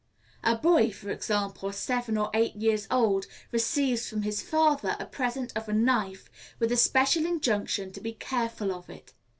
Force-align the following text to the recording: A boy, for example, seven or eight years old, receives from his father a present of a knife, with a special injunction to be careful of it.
A 0.43 0.55
boy, 0.55 0.89
for 0.89 1.11
example, 1.11 1.71
seven 1.71 2.17
or 2.17 2.31
eight 2.33 2.55
years 2.55 2.87
old, 2.89 3.27
receives 3.51 4.09
from 4.09 4.23
his 4.23 4.41
father 4.41 4.95
a 4.99 5.05
present 5.05 5.53
of 5.55 5.69
a 5.69 5.73
knife, 5.73 6.27
with 6.57 6.71
a 6.71 6.75
special 6.77 7.23
injunction 7.27 7.91
to 7.91 8.01
be 8.01 8.13
careful 8.13 8.73
of 8.73 8.89
it. 8.89 9.13